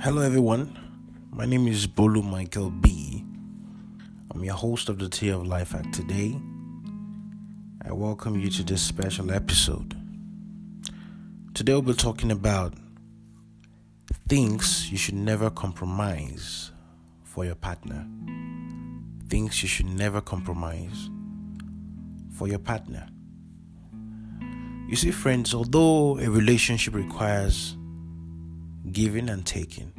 Hello, 0.00 0.22
everyone. 0.22 0.78
My 1.32 1.44
name 1.44 1.66
is 1.66 1.88
Bolu 1.88 2.22
Michael 2.22 2.70
B. 2.70 3.24
I'm 4.30 4.44
your 4.44 4.54
host 4.54 4.88
of 4.88 5.00
the 5.00 5.08
Tea 5.08 5.30
of 5.30 5.44
Life 5.44 5.74
Act 5.74 5.92
today. 5.92 6.36
I 7.84 7.92
welcome 7.92 8.38
you 8.38 8.48
to 8.48 8.62
this 8.62 8.80
special 8.80 9.32
episode. 9.32 9.96
Today, 11.52 11.72
we'll 11.72 11.82
be 11.82 11.94
talking 11.94 12.30
about 12.30 12.74
things 14.28 14.88
you 14.88 14.96
should 14.96 15.16
never 15.16 15.50
compromise 15.50 16.70
for 17.24 17.44
your 17.44 17.56
partner. 17.56 18.06
Things 19.28 19.60
you 19.64 19.68
should 19.68 19.86
never 19.86 20.20
compromise 20.20 21.10
for 22.30 22.46
your 22.46 22.60
partner. 22.60 23.08
You 24.88 24.94
see, 24.94 25.10
friends, 25.10 25.54
although 25.54 26.18
a 26.18 26.30
relationship 26.30 26.94
requires 26.94 27.76
giving 28.92 29.28
and 29.28 29.44
taking, 29.46 29.92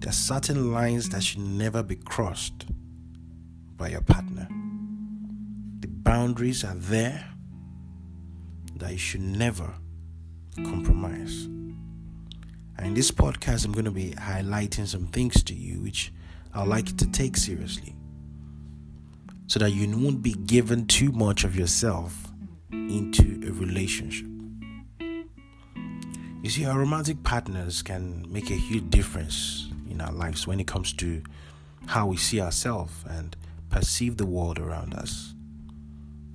there 0.00 0.10
are 0.10 0.12
certain 0.12 0.72
lines 0.72 1.08
that 1.10 1.22
should 1.22 1.40
never 1.40 1.82
be 1.82 1.96
crossed 1.96 2.66
by 3.76 3.88
your 3.88 4.00
partner. 4.00 4.48
The 5.80 5.88
boundaries 5.88 6.64
are 6.64 6.74
there 6.74 7.24
that 8.76 8.92
you 8.92 8.98
should 8.98 9.22
never 9.22 9.74
compromise. 10.56 11.44
And 11.44 12.86
in 12.86 12.94
this 12.94 13.10
podcast, 13.10 13.64
I'm 13.64 13.72
going 13.72 13.84
to 13.84 13.90
be 13.90 14.10
highlighting 14.12 14.86
some 14.86 15.06
things 15.08 15.42
to 15.44 15.54
you 15.54 15.80
which 15.80 16.12
I'd 16.54 16.68
like 16.68 16.88
you 16.88 16.96
to 16.96 17.10
take 17.10 17.36
seriously 17.36 17.94
so 19.46 19.58
that 19.58 19.70
you 19.70 19.88
won't 19.96 20.22
be 20.22 20.34
given 20.34 20.86
too 20.86 21.10
much 21.10 21.44
of 21.44 21.56
yourself 21.56 22.30
into 22.70 23.40
a 23.46 23.52
relationship. 23.52 24.37
You 26.42 26.50
see, 26.50 26.64
our 26.64 26.78
romantic 26.78 27.22
partners 27.24 27.82
can 27.82 28.24
make 28.30 28.50
a 28.50 28.54
huge 28.54 28.90
difference 28.90 29.68
in 29.90 30.00
our 30.00 30.12
lives 30.12 30.46
when 30.46 30.60
it 30.60 30.66
comes 30.66 30.92
to 30.94 31.22
how 31.86 32.06
we 32.06 32.16
see 32.16 32.40
ourselves 32.40 32.92
and 33.08 33.36
perceive 33.70 34.16
the 34.16 34.26
world 34.26 34.58
around 34.58 34.94
us. 34.94 35.34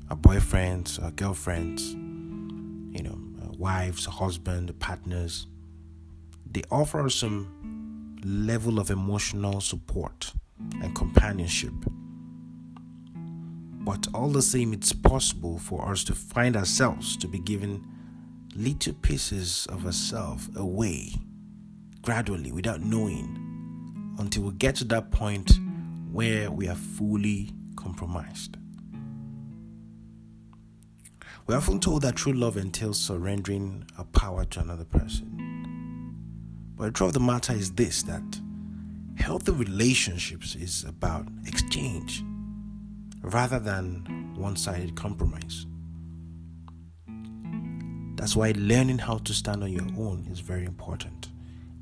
Our 0.10 0.18
boyfriends, 0.18 1.02
our 1.02 1.12
girlfriends, 1.12 1.94
you 1.94 3.02
know, 3.04 3.18
wives, 3.58 4.06
husbands, 4.06 4.74
partners, 4.80 5.48
they 6.52 6.64
offer 6.70 7.02
us 7.02 7.16
some 7.16 8.20
level 8.26 8.80
of 8.80 8.92
emotional 8.92 9.62
support 9.62 10.34
and 10.82 10.94
companionship 10.94 11.74
but 13.84 14.08
all 14.14 14.30
the 14.30 14.42
same, 14.42 14.72
it's 14.72 14.94
possible 14.94 15.58
for 15.60 15.90
us 15.90 16.06
to 16.06 16.16
find 16.16 16.56
ourselves 16.56 17.18
to 17.18 17.28
be 17.28 17.40
given 17.40 17.86
little 18.56 18.94
pieces 18.94 19.68
of 19.68 19.86
ourselves 19.86 20.50
away 20.56 21.14
gradually 22.02 22.52
without 22.52 22.82
knowing 22.82 23.40
until 24.20 24.44
we 24.44 24.52
get 24.54 24.76
to 24.76 24.84
that 24.86 25.12
point 25.12 25.52
where 26.12 26.52
we 26.52 26.68
are 26.68 26.76
fully 26.76 27.50
compromised. 27.76 28.58
We're 31.48 31.58
often 31.58 31.80
told 31.80 32.04
that 32.04 32.16
true 32.16 32.34
love 32.34 32.56
entails 32.56 33.00
surrendering 33.00 33.86
our 33.98 34.06
power 34.06 34.46
to 34.46 34.60
another 34.62 34.86
person. 34.86 36.74
But 36.78 36.86
the 36.86 36.92
truth 36.92 37.10
of 37.10 37.14
the 37.16 37.20
matter 37.20 37.54
is 37.54 37.72
this 37.72 38.04
that 38.04 38.40
healthy 39.18 39.52
relationships 39.52 40.56
is 40.56 40.84
about 40.84 41.28
exchange 41.46 42.24
rather 43.22 43.60
than 43.60 44.34
one 44.36 44.56
sided 44.56 44.96
compromise. 44.96 45.66
That's 48.24 48.38
why 48.38 48.54
learning 48.56 49.00
how 49.00 49.18
to 49.18 49.34
stand 49.34 49.64
on 49.64 49.74
your 49.74 49.86
own 49.98 50.30
is 50.32 50.40
very 50.40 50.64
important 50.64 51.28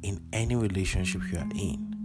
in 0.02 0.20
any 0.34 0.56
relationship 0.56 1.22
you 1.32 1.38
are 1.38 1.48
in. 1.54 1.96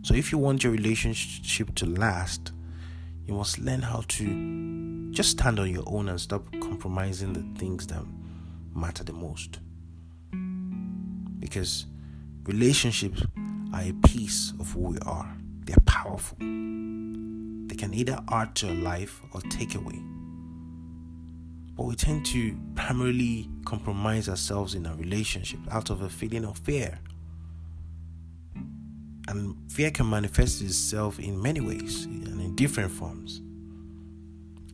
So, 0.00 0.14
if 0.14 0.32
you 0.32 0.38
want 0.38 0.64
your 0.64 0.72
relationship 0.72 1.74
to 1.74 1.84
last, 1.84 2.52
you 3.26 3.34
must 3.34 3.58
learn 3.58 3.82
how 3.82 4.04
to 4.08 5.10
just 5.10 5.32
stand 5.32 5.60
on 5.60 5.70
your 5.70 5.82
own 5.86 6.08
and 6.08 6.18
stop 6.18 6.46
compromising 6.62 7.34
the 7.34 7.60
things 7.60 7.86
that 7.88 8.02
matter 8.74 9.04
the 9.04 9.12
most. 9.12 9.58
Because 11.40 11.84
relationships 12.44 13.22
are 13.74 13.82
a 13.82 13.92
piece 14.08 14.54
of 14.58 14.72
who 14.72 14.80
we 14.80 14.98
are, 15.00 15.30
they're 15.66 15.76
powerful 15.84 16.38
They 16.38 17.76
can 17.76 17.92
either 17.92 18.18
add 18.30 18.54
to 18.54 18.68
your 18.68 18.76
life 18.76 19.20
or 19.34 19.42
take 19.42 19.74
away. 19.74 20.00
But 21.80 21.86
we 21.86 21.94
tend 21.94 22.26
to 22.26 22.54
primarily 22.74 23.48
compromise 23.64 24.28
ourselves 24.28 24.74
in 24.74 24.84
a 24.84 24.94
relationship 24.96 25.60
out 25.70 25.88
of 25.88 26.02
a 26.02 26.10
feeling 26.10 26.44
of 26.44 26.58
fear. 26.58 26.98
And 29.28 29.56
fear 29.72 29.90
can 29.90 30.10
manifest 30.10 30.60
itself 30.60 31.18
in 31.18 31.40
many 31.40 31.60
ways 31.60 32.04
and 32.04 32.38
in 32.38 32.54
different 32.54 32.90
forms. 32.90 33.40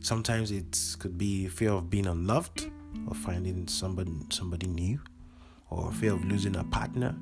Sometimes 0.01 0.51
it 0.51 0.97
could 0.99 1.17
be 1.17 1.47
fear 1.47 1.71
of 1.71 1.89
being 1.89 2.07
unloved 2.07 2.69
or 3.07 3.13
finding 3.13 3.69
somebody 3.69 4.11
somebody 4.29 4.67
new, 4.67 4.99
or 5.69 5.93
fear 5.93 6.11
of 6.11 6.25
losing 6.25 6.57
a 6.57 6.65
partner, 6.65 7.15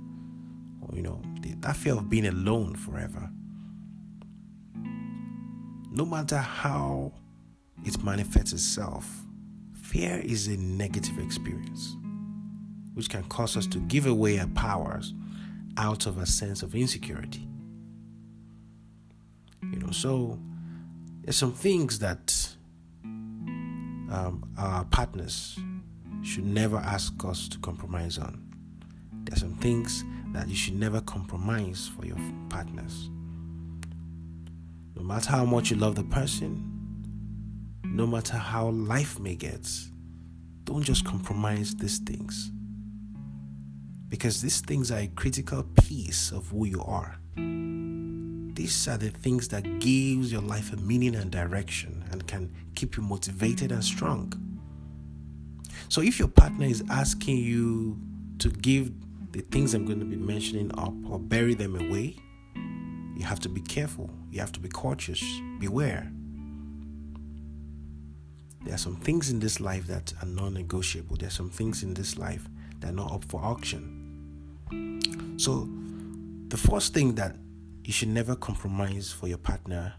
or 0.81 0.95
you 0.95 1.03
know, 1.03 1.21
that 1.59 1.75
fear 1.75 1.93
of 1.93 2.09
being 2.09 2.25
alone 2.25 2.73
forever 2.73 3.29
no 5.91 6.05
matter 6.05 6.37
how 6.37 7.13
it 7.85 8.03
manifests 8.03 8.51
itself, 8.51 9.24
fear 9.95 10.19
is 10.25 10.47
a 10.47 10.57
negative 10.57 11.17
experience 11.19 11.95
which 12.95 13.09
can 13.09 13.23
cause 13.23 13.55
us 13.55 13.65
to 13.65 13.79
give 13.79 14.05
away 14.07 14.37
our 14.39 14.47
powers 14.47 15.13
out 15.77 16.05
of 16.05 16.17
a 16.17 16.25
sense 16.25 16.63
of 16.63 16.75
insecurity. 16.75 17.47
You 19.61 19.79
know, 19.79 19.91
so 19.91 20.37
there's 21.21 21.37
some 21.37 21.53
things 21.53 21.99
that 21.99 22.55
um, 23.05 24.43
our 24.57 24.83
partners 24.85 25.57
should 26.23 26.45
never 26.45 26.75
ask 26.77 27.13
us 27.23 27.47
to 27.47 27.57
compromise 27.59 28.17
on. 28.17 28.41
There's 29.23 29.39
some 29.39 29.55
things 29.55 30.03
that 30.33 30.49
you 30.49 30.55
should 30.55 30.75
never 30.75 30.99
compromise 30.99 31.89
for 31.97 32.05
your 32.05 32.17
partners. 32.49 33.09
No 34.95 35.03
matter 35.03 35.29
how 35.31 35.45
much 35.45 35.71
you 35.71 35.77
love 35.77 35.95
the 35.95 36.03
person, 36.03 36.74
no 37.95 38.05
matter 38.05 38.35
how 38.35 38.69
life 38.71 39.19
may 39.21 39.35
get, 39.35 39.65
don't 40.65 40.83
just 40.83 41.05
compromise 41.05 41.73
these 41.75 41.99
things. 41.99 42.51
Because 44.09 44.41
these 44.41 44.59
things 44.59 44.91
are 44.91 44.99
a 44.99 45.07
critical 45.07 45.63
piece 45.63 46.33
of 46.33 46.49
who 46.49 46.65
you 46.65 46.81
are. 46.83 47.15
These 47.37 48.89
are 48.89 48.97
the 48.97 49.11
things 49.11 49.47
that 49.47 49.79
gives 49.79 50.29
your 50.29 50.41
life 50.41 50.73
a 50.73 50.75
meaning 50.75 51.15
and 51.15 51.31
direction 51.31 52.03
and 52.11 52.27
can 52.27 52.53
keep 52.75 52.97
you 52.97 53.03
motivated 53.03 53.71
and 53.71 53.83
strong. 53.83 54.33
So 55.87 56.01
if 56.01 56.19
your 56.19 56.27
partner 56.27 56.65
is 56.65 56.83
asking 56.89 57.37
you 57.37 57.97
to 58.39 58.49
give 58.49 58.91
the 59.31 59.39
things 59.39 59.73
I'm 59.73 59.85
going 59.85 59.99
to 59.99 60.05
be 60.05 60.17
mentioning 60.17 60.69
up 60.77 60.93
or 61.09 61.17
bury 61.17 61.53
them 61.53 61.77
away, 61.77 62.17
you 63.15 63.23
have 63.23 63.39
to 63.41 63.49
be 63.49 63.61
careful. 63.61 64.09
You 64.31 64.41
have 64.41 64.51
to 64.51 64.59
be 64.59 64.67
cautious. 64.67 65.23
Beware. 65.59 66.11
There 68.65 68.73
are 68.73 68.79
some 68.79 68.95
things 68.95 69.29
in 69.29 69.39
this 69.39 69.61
life 69.61 69.85
that 69.87 70.11
are 70.21 70.25
non 70.25 70.55
negotiable. 70.55 71.15
There 71.17 71.27
are 71.27 71.31
some 71.31 71.51
things 71.51 71.83
in 71.83 71.93
this 71.93 72.17
life 72.17 72.49
that 72.79 72.89
are 72.89 72.95
not 72.95 73.11
up 73.11 73.23
for 73.25 73.39
auction. 73.39 74.01
So, 75.37 75.69
the 76.47 76.57
first 76.57 76.93
thing 76.93 77.13
that 77.15 77.35
you 77.83 77.93
should 77.93 78.07
never 78.09 78.35
compromise 78.35 79.11
for 79.11 79.27
your 79.27 79.37
partner 79.37 79.93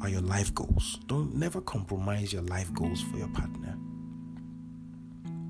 are 0.00 0.08
your 0.08 0.22
life 0.22 0.54
goals. 0.54 1.00
Don't 1.06 1.34
never 1.34 1.60
compromise 1.60 2.32
your 2.32 2.42
life 2.42 2.72
goals 2.72 3.02
for 3.02 3.18
your 3.18 3.28
partner. 3.28 3.76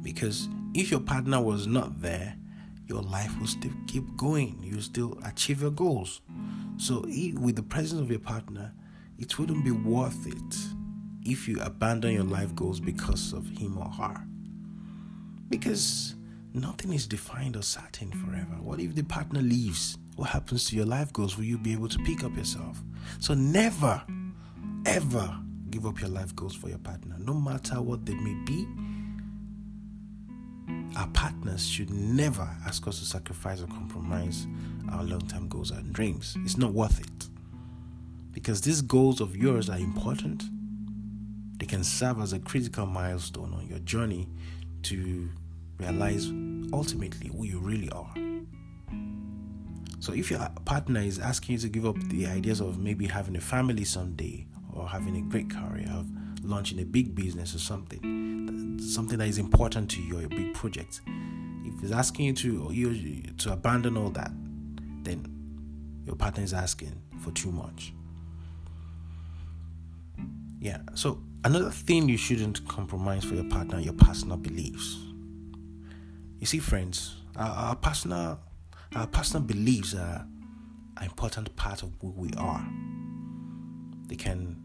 Because 0.03 0.49
if 0.75 0.91
your 0.91 1.01
partner 1.01 1.41
was 1.41 1.69
not 1.69 2.03
there, 2.03 2.37
your 2.89 3.03
life 3.03 3.39
will 3.39 3.47
still 3.47 3.73
keep 3.87 4.17
going. 4.17 4.59
You 4.61 4.81
still 4.81 5.17
achieve 5.25 5.63
your 5.63 5.71
goals. 5.71 6.23
So, 6.77 7.03
with 7.39 7.55
the 7.55 7.63
presence 7.63 8.01
of 8.01 8.11
your 8.11 8.19
partner, 8.19 8.73
it 9.17 9.39
wouldn't 9.39 9.65
be 9.65 9.71
worth 9.71 10.27
it 10.27 10.80
if 11.25 11.49
you 11.49 11.59
abandon 11.61 12.13
your 12.13 12.25
life 12.25 12.55
goals 12.55 12.81
because 12.81 13.33
of 13.33 13.49
him 13.49 13.79
or 13.79 13.89
her. 13.89 14.17
Because 15.49 16.15
nothing 16.55 16.93
is 16.93 17.07
defined 17.07 17.57
or 17.57 17.63
certain 17.63 18.11
forever. 18.13 18.57
What 18.61 18.81
if 18.81 18.95
the 18.95 19.05
partner 19.05 19.41
leaves? 19.41 19.99
What 20.17 20.31
happens 20.31 20.67
to 20.67 20.77
your 20.77 20.87
life 20.87 21.13
goals? 21.13 21.37
Will 21.37 21.45
you 21.45 21.59
be 21.59 21.73
able 21.73 21.89
to 21.89 21.99
pick 22.01 22.25
up 22.25 22.37
yourself? 22.37 22.83
So, 23.19 23.35
never, 23.35 24.03
ever 24.87 25.39
give 25.71 25.87
up 25.87 26.01
your 26.01 26.11
life 26.11 26.35
goals 26.37 26.55
for 26.55 26.69
your 26.69 26.79
partner, 26.79 27.17
no 27.19 27.35
matter 27.35 27.81
what 27.81 28.05
they 28.05 28.15
may 28.15 28.35
be 28.45 28.67
our 30.97 31.07
partners 31.09 31.67
should 31.67 31.91
never 31.91 32.49
ask 32.67 32.87
us 32.87 32.99
to 32.99 33.05
sacrifice 33.05 33.63
or 33.63 33.67
compromise 33.67 34.47
our 34.91 35.05
long 35.05 35.21
term 35.23 35.49
goals 35.49 35.71
and 35.71 35.93
dreams. 35.93 36.37
It's 36.45 36.57
not 36.57 36.73
worth 36.73 37.01
it. 37.01 37.29
Because 38.33 38.61
these 38.61 38.83
goals 38.83 39.21
of 39.21 39.37
yours 39.37 39.69
are 39.71 39.79
important, 39.79 40.45
they 41.61 41.67
can 41.67 41.85
serve 41.85 42.21
as 42.21 42.33
a 42.33 42.39
critical 42.39 42.87
milestone 42.87 43.53
on 43.55 43.67
your 43.69 43.79
journey 43.81 44.27
to 44.83 45.29
realize 45.79 46.27
ultimately 46.73 47.29
who 47.29 47.45
you 47.45 47.61
really 47.61 47.91
are. 47.91 48.13
So 50.01 50.15
if 50.15 50.31
your 50.31 50.41
partner 50.65 51.01
is 51.01 51.19
asking 51.19 51.55
you 51.55 51.59
to 51.59 51.69
give 51.69 51.85
up 51.85 51.97
the 52.09 52.27
ideas 52.27 52.61
of 52.61 52.79
maybe 52.79 53.07
having 53.07 53.37
a 53.37 53.41
family 53.41 53.85
someday 53.85 54.47
or 54.73 54.89
having 54.89 55.17
a 55.17 55.21
great 55.21 55.51
career, 55.51 55.87
of 55.91 56.07
launching 56.43 56.81
a 56.81 56.85
big 56.85 57.15
business 57.15 57.55
or 57.55 57.59
something, 57.59 58.79
something 58.81 59.19
that 59.19 59.29
is 59.29 59.37
important 59.37 59.91
to 59.91 60.01
you, 60.01 60.19
or 60.19 60.25
a 60.25 60.29
big 60.29 60.55
project, 60.55 61.03
if 61.65 61.79
he's 61.83 61.93
asking 61.93 62.27
you 62.27 62.33
to 62.33 62.71
you 62.73 63.23
to 63.37 63.53
abandon 63.53 63.99
all 63.99 64.09
that, 64.11 64.31
then 65.03 65.27
your 66.07 66.17
partner 66.17 66.43
is 66.43 66.55
asking 66.55 67.03
for 67.19 67.31
too 67.33 67.53
much. 67.53 67.93
Yeah. 70.61 70.79
So 70.95 71.23
another 71.45 71.71
thing 71.71 72.09
you 72.09 72.17
shouldn't 72.17 72.67
compromise 72.69 73.25
for 73.25 73.35
your 73.35 73.45
partner, 73.45 73.81
your 73.81 73.95
personal 73.95 74.37
beliefs. 74.37 74.99
You 76.39 76.47
see, 76.47 76.59
friends, 76.59 77.17
our, 77.37 77.51
our 77.51 77.77
personal 77.77 78.41
our 78.95 79.07
personal 79.07 79.47
beliefs 79.47 79.95
are 79.95 80.27
an 80.97 81.05
important 81.05 81.55
part 81.55 81.83
of 81.85 81.93
who 82.01 82.11
we 82.11 82.31
are. 82.37 82.67
They 84.09 84.17
can 84.17 84.57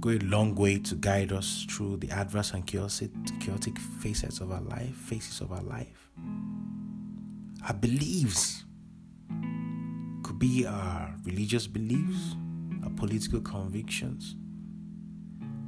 go 0.00 0.10
a 0.10 0.18
long 0.18 0.54
way 0.54 0.78
to 0.78 0.94
guide 0.96 1.32
us 1.32 1.64
through 1.70 1.96
the 1.96 2.10
adverse 2.10 2.52
and 2.52 2.66
chaotic 2.66 3.78
phases 4.00 4.40
of 4.40 4.50
our 4.50 4.60
life, 4.60 4.94
phases 4.94 5.40
of 5.40 5.52
our 5.52 5.62
life. 5.62 6.10
Our 7.66 7.74
beliefs 7.74 8.64
could 10.22 10.38
be 10.38 10.66
our 10.66 11.14
religious 11.24 11.66
beliefs, 11.66 12.36
our 12.84 12.90
political 12.90 13.40
convictions. 13.40 14.36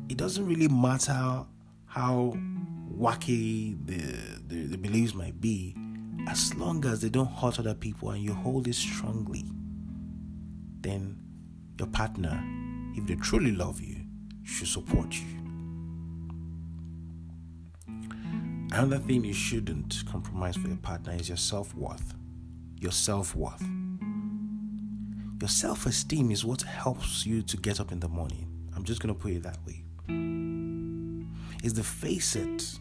It 0.09 0.17
doesn't 0.17 0.47
really 0.47 0.69
matter 0.69 1.45
how 1.87 2.37
wacky 2.99 3.77
the, 3.87 3.97
the, 4.47 4.67
the 4.67 4.79
beliefs 4.79 5.15
might 5.15 5.41
be, 5.41 5.75
as 6.29 6.55
long 6.55 6.85
as 6.85 7.01
they 7.01 7.09
don't 7.09 7.31
hurt 7.31 7.59
other 7.59 7.75
people 7.75 8.11
and 8.11 8.23
you 8.23 8.33
hold 8.33 8.67
it 8.69 8.75
strongly, 8.75 9.45
then 10.81 11.17
your 11.79 11.89
partner, 11.89 12.43
if 12.97 13.07
they 13.07 13.15
truly 13.17 13.53
love 13.53 13.81
you, 13.81 13.97
should 14.45 14.69
support 14.69 15.15
you. 15.15 15.45
Another 18.73 18.99
thing 18.99 19.25
you 19.25 19.33
shouldn't 19.33 20.03
compromise 20.11 20.57
for 20.57 20.69
your 20.69 20.77
partner 20.79 21.13
is 21.15 21.29
your 21.29 21.37
self 21.37 21.75
worth. 21.75 22.15
Your 22.81 22.93
self 22.93 23.35
worth. 23.37 23.63
Your 25.41 25.49
self 25.49 25.87
esteem 25.87 26.31
is 26.31 26.45
what 26.45 26.63
helps 26.63 27.25
you 27.25 27.43
to 27.43 27.57
get 27.57 27.81
up 27.81 27.93
in 27.93 28.01
the 28.01 28.09
morning. 28.09 28.49
I'm 28.75 28.85
just 28.85 29.01
going 29.01 29.15
to 29.15 29.21
put 29.21 29.33
it 29.33 29.43
that 29.45 29.59
way. 29.67 29.84
It's 31.65 31.73
the 31.73 31.83
facet 31.83 32.79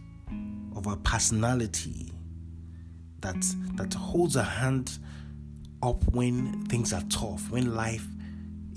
of 0.76 0.88
our 0.88 0.98
personality 0.98 2.12
that 3.22 3.42
that 3.76 3.94
holds 3.94 4.36
a 4.36 4.44
hand 4.44 5.00
up 5.82 6.04
when 6.14 6.66
things 6.66 6.92
are 6.92 7.04
tough, 7.10 7.50
when 7.50 7.74
life 7.74 8.06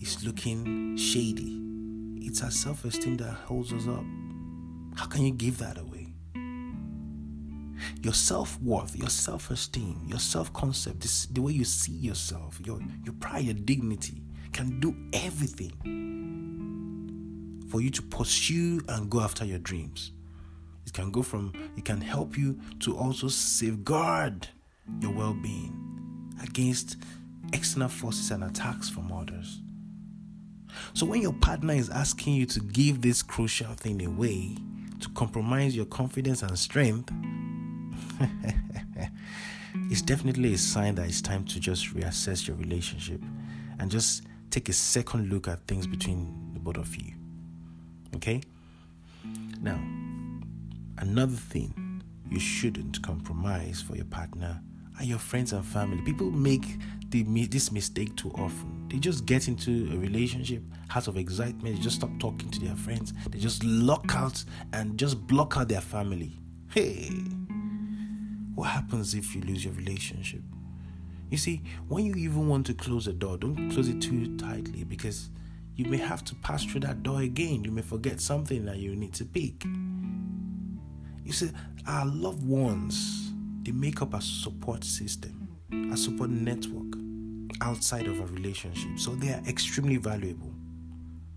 is 0.01 0.25
looking 0.25 0.97
shady. 0.97 1.61
It's 2.25 2.41
our 2.41 2.53
self-esteem 2.53 3.17
that 3.17 3.33
holds 3.33 3.73
us 3.73 3.89
up. 3.89 4.05
How 4.95 5.07
can 5.07 5.25
you 5.25 5.33
give 5.33 5.59
that 5.59 5.77
away? 5.77 6.15
Your 8.01 8.15
self-worth, 8.15 8.95
your 8.95 9.11
self-esteem, 9.11 10.05
your 10.07 10.21
self-concept, 10.21 11.35
the 11.35 11.43
way 11.43 11.51
you 11.51 11.65
see 11.65 11.91
yourself, 11.91 12.61
your, 12.65 12.79
your 13.05 13.15
pride, 13.15 13.47
your 13.47 13.55
dignity 13.55 14.23
can 14.53 14.79
do 14.79 14.95
everything 15.13 15.73
for 17.69 17.81
you 17.81 17.91
to 17.91 18.03
pursue 18.03 18.81
and 18.89 19.11
go 19.11 19.21
after 19.21 19.45
your 19.45 19.59
dreams. 19.59 20.13
It 20.87 20.93
can 20.93 21.11
go 21.11 21.23
from, 21.23 21.53
it 21.77 21.85
can 21.85 22.01
help 22.01 22.39
you 22.39 22.59
to 22.81 22.97
also 22.97 23.29
safeguard 23.29 24.49
your 25.01 25.13
well 25.13 25.35
being 25.35 26.35
against 26.43 26.97
external 27.53 27.89
forces 27.89 28.31
and 28.31 28.45
attacks 28.45 28.89
from 28.89 29.13
others. 29.13 29.61
So 30.95 31.07
when 31.07 31.23
your 31.23 31.33
partner 31.33 31.75
is 31.75 31.89
asking 31.91 32.35
you 32.35 32.47
to 32.47 32.61
give 32.61 33.01
this 33.01 33.23
crucial 33.23 33.73
thing 33.75 34.05
away, 34.05 34.57
to 35.01 35.09
compromise 35.11 35.75
your 35.77 35.87
confidence 35.87 36.43
and 36.43 36.59
strength, 36.59 37.13
it's 39.91 40.03
definitely 40.03 40.55
a 40.55 40.59
sign 40.59 40.95
that 40.97 41.07
it's 41.07 41.21
time 41.21 41.45
to 41.47 41.61
just 41.61 41.95
reassess 41.95 42.47
your 42.47 42.57
relationship 42.57 43.21
and 43.79 43.91
just 43.91 44.25
take 44.51 44.69
a 44.69 44.73
second 44.73 45.31
look 45.31 45.49
at 45.49 45.67
things 45.67 45.87
between 45.87 46.51
the 46.55 46.61
both 46.61 46.77
of 46.79 46.95
you. 46.97 47.13
Okay? 48.15 48.41
Now, 49.61 49.79
Another 50.99 51.37
thing 51.37 52.03
you 52.31 52.41
shouldn't 52.41 53.03
compromise 53.03 53.83
for 53.83 53.97
your 53.97 54.07
partner 54.07 54.61
are 54.99 55.05
your 55.05 55.19
friends 55.19 55.53
and 55.53 55.65
family. 55.65 56.01
People 56.03 56.31
make 56.31 56.79
the, 57.11 57.23
this 57.49 57.71
mistake 57.71 58.17
too 58.17 58.31
often. 58.31 58.89
They 58.89 58.99
just 58.99 59.27
get 59.27 59.47
into 59.47 59.91
a 59.93 59.99
relationship 59.99 60.63
out 60.95 61.07
of 61.07 61.19
excitement. 61.19 61.77
They 61.77 61.83
just 61.83 61.97
stop 61.97 62.11
talking 62.19 62.51
to 62.51 62.61
their 62.61 62.77
friends. 62.77 63.13
They 63.29 63.39
just 63.39 63.63
lock 63.63 64.15
out 64.15 64.43
and 64.73 64.99
just 64.99 65.27
block 65.27 65.59
out 65.59 65.69
their 65.69 65.83
family. 65.83 66.39
Hey, 66.73 67.11
what 68.55 68.69
happens 68.69 69.15
if 69.15 69.35
you 69.35 69.43
lose 69.43 69.67
your 69.67 69.75
relationship? 69.75 70.41
You 71.31 71.37
see, 71.37 71.61
when 71.89 72.07
you 72.07 72.15
even 72.15 72.49
want 72.49 72.65
to 72.67 72.75
close 72.75 73.05
the 73.05 73.13
door, 73.13 73.37
don't 73.37 73.71
close 73.71 73.89
it 73.89 74.01
too 74.01 74.35
tightly 74.39 74.85
because 74.85 75.29
you 75.77 75.85
may 75.85 75.99
have 75.99 76.25
to 76.25 76.35
pass 76.37 76.65
through 76.65 76.81
that 76.81 77.03
door 77.03 77.21
again. 77.21 77.63
You 77.63 77.71
may 77.71 77.83
forget 77.83 78.21
something 78.21 78.65
that 78.65 78.79
you 78.79 78.97
need 78.97 79.13
to 79.15 79.25
pick. 79.27 79.65
You 81.25 81.33
see, 81.33 81.51
our 81.87 82.07
loved 82.07 82.47
ones, 82.47 83.33
they 83.63 83.73
make 83.73 84.01
up 84.01 84.15
a 84.15 84.21
support 84.23 84.85
system, 84.85 85.49
a 85.93 85.97
support 85.97 86.31
network 86.31 86.97
outside 87.61 88.07
of 88.07 88.19
a 88.21 88.27
relationship. 88.27 88.99
So 88.99 89.15
they 89.15 89.29
are 89.29 89.43
extremely 89.47 89.99
valuable. 89.99 90.53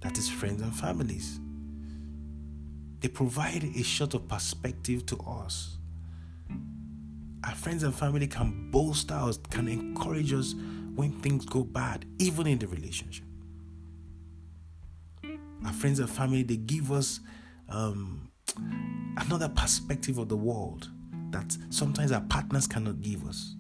That 0.01 0.18
is 0.18 0.30
friends 0.30 0.62
and 0.62 0.74
families. 0.74 1.39
They 3.01 3.09
provide 3.09 3.63
a 3.63 3.83
shot 3.83 4.13
of 4.13 4.27
perspective 4.27 5.06
to 5.07 5.18
us. 5.18 5.77
Our 7.44 7.56
friends 7.56 7.83
and 7.83 7.94
family 7.94 8.27
can 8.27 8.71
bolster 8.71 9.15
us, 9.15 9.38
can 9.50 9.68
encourage 9.68 10.31
us 10.33 10.56
when 10.95 11.12
things 11.21 11.45
go 11.45 11.63
bad, 11.63 12.06
even 12.19 12.47
in 12.47 12.59
the 12.59 12.68
relationship. 12.68 13.25
Our 15.65 15.73
friends 15.73 16.00
and 16.00 16.09
family, 16.09 16.44
they 16.44 16.57
give 16.57 16.91
us 16.91 17.19
um, 17.67 18.31
another 19.17 19.50
perspective 19.50 20.18
of 20.18 20.30
the 20.30 20.37
world 20.37 20.89
that 21.31 21.56
sometimes 21.69 22.11
our 22.11 22.21
partners 22.21 22.68
cannot 22.68 23.01
give 23.01 23.28
us. 23.28 23.56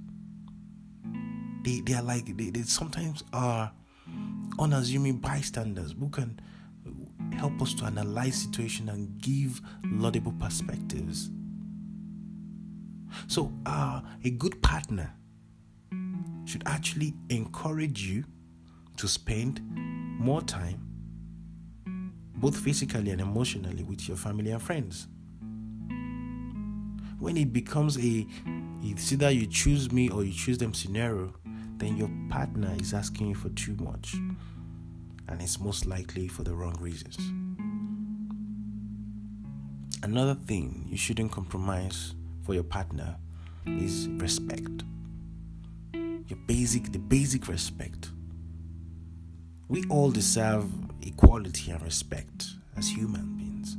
They, 1.63 1.81
they 1.81 1.93
are 1.93 2.01
like, 2.01 2.37
they, 2.37 2.49
they 2.49 2.61
sometimes 2.61 3.23
are 3.33 3.71
unassuming 4.59 5.17
bystanders 5.17 5.93
who 5.99 6.09
can 6.09 6.39
help 7.33 7.61
us 7.61 7.73
to 7.75 7.85
analyze 7.85 8.35
situation 8.35 8.89
and 8.89 9.19
give 9.21 9.61
laudable 9.85 10.33
perspectives. 10.39 11.29
So, 13.27 13.51
uh, 13.65 14.01
a 14.23 14.29
good 14.29 14.61
partner 14.61 15.13
should 16.45 16.63
actually 16.65 17.13
encourage 17.29 18.03
you 18.03 18.23
to 18.97 19.07
spend 19.07 19.61
more 20.19 20.41
time, 20.41 20.88
both 22.39 22.57
physically 22.57 23.11
and 23.11 23.21
emotionally, 23.21 23.83
with 23.83 24.07
your 24.07 24.17
family 24.17 24.51
and 24.51 24.61
friends 24.61 25.07
when 27.19 27.37
it 27.37 27.53
becomes 27.53 27.97
a 27.97 28.25
it's 28.81 29.11
either 29.11 29.29
you 29.29 29.45
choose 29.45 29.91
me 29.91 30.09
or 30.09 30.23
you 30.23 30.31
choose 30.31 30.57
them 30.57 30.73
scenario, 30.73 31.33
then 31.77 31.97
your 31.97 32.09
partner 32.29 32.73
is 32.79 32.93
asking 32.93 33.27
you 33.27 33.35
for 33.35 33.49
too 33.49 33.75
much. 33.75 34.13
And 35.27 35.41
it's 35.41 35.59
most 35.59 35.85
likely 35.85 36.29
for 36.29 36.43
the 36.43 36.55
wrong 36.55 36.77
reasons. 36.79 37.17
Another 40.01 40.33
thing 40.33 40.87
you 40.89 40.95
shouldn't 40.95 41.31
compromise 41.31 42.15
for 42.45 42.53
your 42.53 42.63
partner 42.63 43.17
is 43.65 44.07
respect. 44.07 44.83
Your 45.93 46.39
basic, 46.47 46.93
the 46.93 46.99
basic 46.99 47.49
respect. 47.49 48.11
We 49.67 49.83
all 49.89 50.09
deserve 50.09 50.71
equality 51.01 51.71
and 51.71 51.81
respect 51.81 52.47
as 52.77 52.89
human 52.89 53.35
beings. 53.37 53.77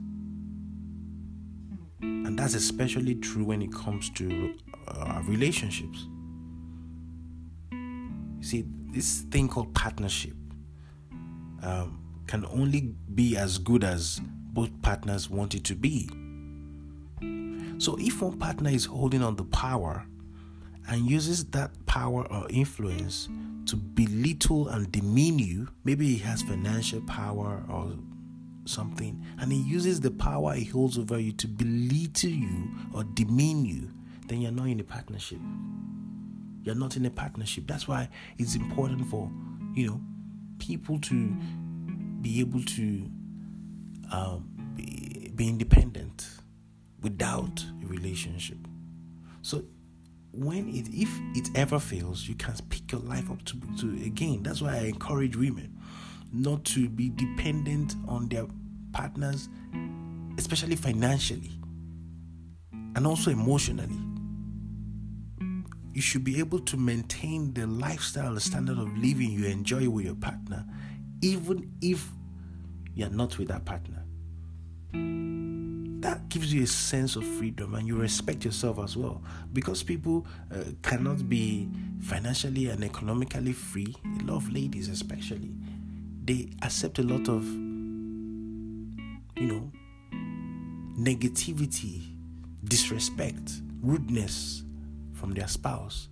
And 2.02 2.38
that's 2.38 2.54
especially 2.54 3.14
true 3.16 3.44
when 3.44 3.62
it 3.62 3.72
comes 3.72 4.10
to 4.10 4.54
uh, 4.88 5.22
relationships. 5.26 6.06
You 7.72 8.42
see, 8.42 8.64
this 8.92 9.22
thing 9.30 9.48
called 9.48 9.74
partnership 9.74 10.34
um, 11.62 12.02
can 12.26 12.46
only 12.46 12.94
be 13.14 13.36
as 13.36 13.58
good 13.58 13.84
as 13.84 14.20
both 14.52 14.70
partners 14.82 15.28
want 15.28 15.54
it 15.54 15.64
to 15.64 15.74
be. 15.74 16.08
So, 17.78 17.96
if 17.98 18.20
one 18.20 18.38
partner 18.38 18.70
is 18.70 18.84
holding 18.84 19.22
on 19.22 19.36
the 19.36 19.44
power 19.44 20.06
and 20.88 21.10
uses 21.10 21.44
that 21.46 21.70
power 21.90 22.24
or 22.30 22.46
influence 22.50 23.28
to 23.66 23.74
belittle 23.74 24.68
and 24.68 24.92
demean 24.92 25.40
you, 25.40 25.66
maybe 25.82 26.06
he 26.06 26.18
has 26.18 26.40
financial 26.40 27.00
power 27.00 27.64
or 27.68 27.90
something 28.64 29.20
and 29.40 29.50
he 29.50 29.58
uses 29.58 30.00
the 30.00 30.10
power 30.12 30.54
he 30.54 30.64
holds 30.64 30.96
over 30.96 31.18
you 31.18 31.32
to 31.32 31.48
belittle 31.48 32.30
you 32.30 32.70
or 32.94 33.02
demean 33.14 33.64
you, 33.64 33.90
then 34.28 34.40
you're 34.40 34.52
not 34.52 34.68
in 34.68 34.78
a 34.78 34.84
partnership. 34.84 35.40
You're 36.62 36.76
not 36.76 36.96
in 36.96 37.06
a 37.06 37.10
partnership. 37.10 37.64
That's 37.66 37.88
why 37.88 38.08
it's 38.38 38.54
important 38.54 39.08
for, 39.08 39.28
you 39.74 39.88
know, 39.88 40.00
people 40.60 41.00
to 41.00 41.34
be 42.20 42.38
able 42.38 42.62
to 42.62 43.10
um, 44.12 44.48
be, 44.76 45.32
be 45.34 45.48
independent 45.48 46.28
without 47.02 47.64
a 47.82 47.86
relationship. 47.86 48.58
So 49.42 49.64
when 50.32 50.68
it 50.68 50.88
if 50.92 51.10
it 51.34 51.48
ever 51.56 51.78
fails, 51.78 52.28
you 52.28 52.34
can 52.34 52.54
pick 52.68 52.92
your 52.92 53.00
life 53.00 53.30
up 53.30 53.44
to, 53.46 53.60
to 53.78 54.04
again. 54.04 54.42
That's 54.42 54.62
why 54.62 54.76
I 54.76 54.80
encourage 54.82 55.36
women 55.36 55.76
not 56.32 56.64
to 56.64 56.88
be 56.88 57.10
dependent 57.10 57.94
on 58.06 58.28
their 58.28 58.46
partners, 58.92 59.48
especially 60.38 60.76
financially 60.76 61.50
and 62.96 63.06
also 63.06 63.30
emotionally. 63.30 63.96
You 65.92 66.00
should 66.00 66.24
be 66.24 66.38
able 66.38 66.60
to 66.60 66.76
maintain 66.76 67.52
the 67.52 67.66
lifestyle, 67.66 68.34
the 68.34 68.40
standard 68.40 68.78
of 68.78 68.96
living 68.96 69.32
you 69.32 69.46
enjoy 69.46 69.88
with 69.88 70.04
your 70.04 70.14
partner, 70.14 70.64
even 71.20 71.72
if 71.80 72.08
you're 72.94 73.10
not 73.10 73.38
with 73.38 73.48
that 73.48 73.64
partner. 73.64 74.04
That 76.00 76.30
gives 76.30 76.52
you 76.52 76.62
a 76.62 76.66
sense 76.66 77.16
of 77.16 77.26
freedom 77.26 77.74
and 77.74 77.86
you 77.86 77.94
respect 77.94 78.46
yourself 78.46 78.78
as 78.78 78.96
well. 78.96 79.22
Because 79.52 79.82
people 79.82 80.26
uh, 80.50 80.64
cannot 80.82 81.28
be 81.28 81.68
financially 82.00 82.70
and 82.70 82.82
economically 82.82 83.52
free, 83.52 83.94
a 84.18 84.24
lot 84.24 84.36
of 84.36 84.50
ladies 84.50 84.88
especially, 84.88 85.52
they 86.24 86.48
accept 86.62 87.00
a 87.00 87.02
lot 87.02 87.28
of, 87.28 87.44
you 87.44 89.46
know, 89.46 89.70
negativity, 90.98 92.14
disrespect, 92.64 93.60
rudeness 93.82 94.62
from 95.12 95.34
their 95.34 95.48
spouse. 95.48 96.08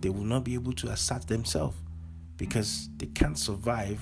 They 0.00 0.08
will 0.08 0.24
not 0.24 0.42
be 0.42 0.54
able 0.54 0.72
to 0.72 0.88
assert 0.88 1.28
themselves 1.28 1.76
because 2.36 2.88
they 2.96 3.06
can't 3.06 3.38
survive 3.38 4.00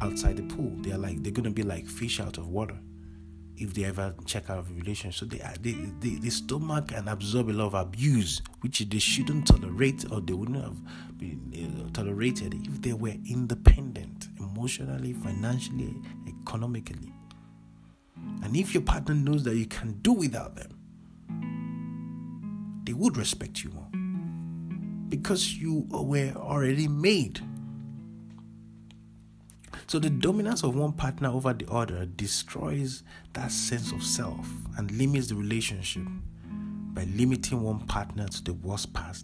outside 0.00 0.38
the 0.38 0.44
pool. 0.44 0.72
They're 0.78 0.96
like 0.96 1.22
they're 1.22 1.32
gonna 1.32 1.50
be 1.50 1.62
like 1.62 1.86
fish 1.86 2.20
out 2.20 2.38
of 2.38 2.48
water 2.48 2.78
if 3.58 3.74
they 3.74 3.84
ever 3.84 4.14
check 4.24 4.50
out 4.50 4.58
of 4.58 4.70
a 4.70 4.74
relationship. 4.74 5.14
So 5.18 5.26
they, 5.26 5.42
they, 5.60 5.76
they, 6.00 6.16
the 6.16 6.30
stomach 6.30 6.92
and 6.94 7.08
absorb 7.08 7.48
a 7.48 7.52
lot 7.52 7.66
of 7.66 7.74
abuse, 7.74 8.42
which 8.60 8.80
they 8.80 8.98
shouldn't 8.98 9.46
tolerate 9.46 10.04
or 10.10 10.20
they 10.20 10.32
wouldn't 10.32 10.62
have 10.62 10.76
been 11.18 11.84
uh, 11.86 11.92
tolerated 11.92 12.54
if 12.66 12.82
they 12.82 12.92
were 12.92 13.14
independent 13.28 14.28
emotionally, 14.38 15.12
financially, 15.12 15.94
economically. 16.26 17.12
And 18.42 18.56
if 18.56 18.74
your 18.74 18.82
partner 18.82 19.14
knows 19.14 19.44
that 19.44 19.56
you 19.56 19.66
can 19.66 19.98
do 20.02 20.12
without 20.12 20.56
them, 20.56 20.72
they 22.84 22.92
would 22.92 23.16
respect 23.16 23.64
you 23.64 23.70
more 23.70 23.88
because 25.08 25.54
you 25.54 25.86
were 25.90 26.32
already 26.36 26.88
made 26.88 27.40
so 29.88 30.00
the 30.00 30.10
dominance 30.10 30.64
of 30.64 30.74
one 30.74 30.92
partner 30.92 31.28
over 31.28 31.52
the 31.52 31.70
other 31.70 32.06
destroys 32.06 33.04
that 33.34 33.52
sense 33.52 33.92
of 33.92 34.02
self 34.02 34.48
and 34.76 34.90
limits 34.90 35.28
the 35.28 35.36
relationship 35.36 36.02
by 36.92 37.04
limiting 37.04 37.62
one 37.62 37.80
partner 37.86 38.26
to 38.26 38.42
the 38.42 38.54
worst 38.54 38.92
part 38.92 39.22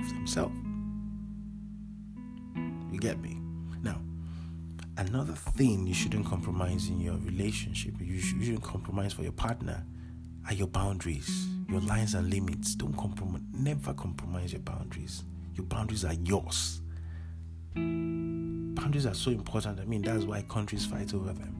of 0.00 0.08
themselves. 0.08 0.54
You 2.90 2.98
get 2.98 3.20
me? 3.20 3.38
Now, 3.82 4.00
another 4.96 5.34
thing 5.34 5.86
you 5.86 5.94
shouldn't 5.94 6.26
compromise 6.26 6.88
in 6.88 7.00
your 7.00 7.18
relationship, 7.18 7.94
you 8.00 8.18
shouldn't 8.18 8.62
compromise 8.62 9.12
for 9.12 9.22
your 9.22 9.32
partner, 9.32 9.84
are 10.48 10.54
your 10.54 10.68
boundaries, 10.68 11.46
your 11.68 11.80
lines 11.80 12.14
and 12.14 12.28
limits. 12.30 12.74
Don't 12.74 12.96
compromise, 12.96 13.42
never 13.52 13.94
compromise 13.94 14.52
your 14.52 14.62
boundaries. 14.62 15.22
Your 15.54 15.66
boundaries 15.66 16.04
are 16.04 16.14
yours 16.14 16.80
boundaries 18.86 19.06
are 19.06 19.14
so 19.14 19.32
important. 19.32 19.80
I 19.80 19.84
mean, 19.84 20.02
that's 20.02 20.22
why 20.22 20.42
countries 20.42 20.86
fight 20.86 21.12
over 21.12 21.32
them. 21.32 21.56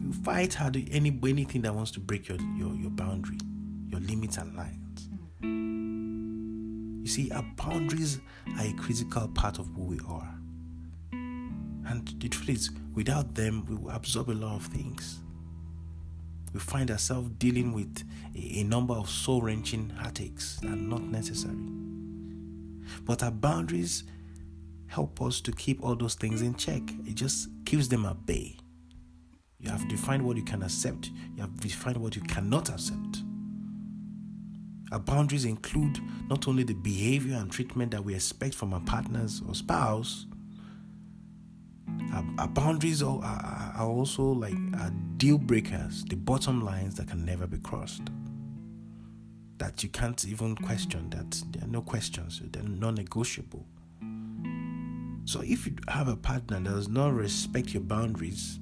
You 0.00 0.12
fight 0.12 0.54
hard 0.54 0.76
any 0.92 1.18
anything 1.24 1.62
that 1.62 1.74
wants 1.74 1.90
to 1.92 2.00
break 2.00 2.28
your, 2.28 2.38
your, 2.56 2.72
your 2.76 2.90
boundary, 2.90 3.38
your 3.88 3.98
limits 3.98 4.36
and 4.36 4.54
lines. 4.54 5.08
You 5.42 7.08
see, 7.08 7.32
our 7.32 7.44
boundaries 7.56 8.20
are 8.56 8.66
a 8.66 8.72
critical 8.74 9.26
part 9.26 9.58
of 9.58 9.66
who 9.74 9.82
we 9.82 9.98
are. 10.06 10.32
And 11.10 12.06
the 12.20 12.28
truth 12.28 12.48
is, 12.48 12.70
without 12.94 13.34
them, 13.34 13.66
we 13.68 13.74
will 13.74 13.90
absorb 13.90 14.30
a 14.30 14.34
lot 14.34 14.54
of 14.54 14.66
things. 14.66 15.18
We 16.54 16.60
find 16.60 16.92
ourselves 16.92 17.30
dealing 17.38 17.72
with 17.72 18.04
a, 18.36 18.60
a 18.60 18.62
number 18.62 18.94
of 18.94 19.10
soul 19.10 19.42
wrenching 19.42 19.90
heartaches 19.98 20.60
that 20.62 20.70
are 20.70 20.76
not 20.76 21.02
necessary. 21.02 21.56
But 23.04 23.24
our 23.24 23.32
boundaries 23.32 24.04
help 24.88 25.20
us 25.22 25.40
to 25.42 25.52
keep 25.52 25.82
all 25.84 25.94
those 25.94 26.14
things 26.14 26.42
in 26.42 26.54
check. 26.54 26.82
It 27.06 27.14
just 27.14 27.48
keeps 27.64 27.88
them 27.88 28.04
at 28.06 28.26
bay. 28.26 28.56
You 29.60 29.70
have 29.70 29.86
defined 29.88 30.22
what 30.22 30.36
you 30.36 30.42
can 30.42 30.62
accept, 30.62 31.10
you 31.34 31.42
have 31.42 31.58
defined 31.60 31.96
what 31.96 32.16
you 32.16 32.22
cannot 32.22 32.68
accept. 32.68 33.22
Our 34.90 34.98
boundaries 34.98 35.44
include 35.44 35.98
not 36.30 36.48
only 36.48 36.62
the 36.62 36.74
behavior 36.74 37.36
and 37.36 37.50
treatment 37.50 37.90
that 37.90 38.02
we 38.02 38.14
expect 38.14 38.54
from 38.54 38.72
our 38.72 38.80
partners 38.80 39.42
or 39.46 39.54
spouse, 39.54 40.26
our, 42.14 42.24
our 42.38 42.48
boundaries 42.48 43.02
are, 43.02 43.22
are, 43.22 43.72
are 43.76 43.86
also 43.86 44.22
like 44.22 44.56
our 44.80 44.90
deal 45.16 45.36
breakers, 45.36 46.04
the 46.04 46.16
bottom 46.16 46.64
lines 46.64 46.94
that 46.94 47.08
can 47.08 47.24
never 47.24 47.46
be 47.46 47.58
crossed. 47.58 48.02
That 49.58 49.82
you 49.82 49.88
can't 49.88 50.24
even 50.24 50.54
question, 50.54 51.10
that 51.10 51.42
there 51.50 51.64
are 51.64 51.70
no 51.70 51.82
questions, 51.82 52.40
they're 52.52 52.62
non 52.62 52.94
negotiable. 52.94 53.66
So 55.28 55.42
if 55.44 55.66
you 55.66 55.74
have 55.88 56.08
a 56.08 56.16
partner 56.16 56.58
that 56.58 56.70
does 56.70 56.88
not 56.88 57.12
respect 57.12 57.74
your 57.74 57.82
boundaries 57.82 58.58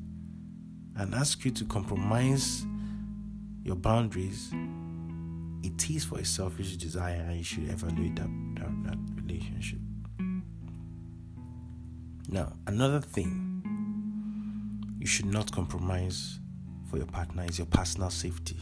and 0.97 1.15
ask 1.15 1.45
you 1.45 1.53
to 1.53 1.65
compromise 1.65 2.67
your 3.63 3.77
boundaries, 3.77 4.53
it 5.63 5.89
is 5.89 6.05
for 6.05 6.19
a 6.19 6.25
selfish 6.25 6.77
desire 6.77 7.25
and 7.29 7.37
you 7.37 7.45
should 7.45 7.71
evaluate 7.71 8.17
that, 8.17 8.29
that, 8.57 8.83
that 8.83 8.99
relationship. 9.23 9.79
Now, 12.29 12.55
another 12.67 13.01
thing 13.01 13.63
you 14.99 15.07
should 15.07 15.27
not 15.27 15.53
compromise 15.53 16.41
for 16.91 16.97
your 16.97 17.07
partner 17.07 17.45
is 17.49 17.59
your 17.59 17.69
personal 17.69 18.11
safety. 18.11 18.59